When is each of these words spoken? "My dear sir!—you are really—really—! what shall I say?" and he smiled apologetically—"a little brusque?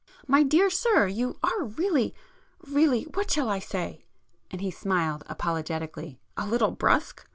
"My 0.25 0.41
dear 0.41 0.71
sir!—you 0.71 1.37
are 1.43 1.63
really—really—! 1.63 3.03
what 3.13 3.29
shall 3.29 3.49
I 3.49 3.59
say?" 3.59 4.03
and 4.49 4.59
he 4.59 4.71
smiled 4.71 5.23
apologetically—"a 5.27 6.47
little 6.47 6.71
brusque? 6.71 7.27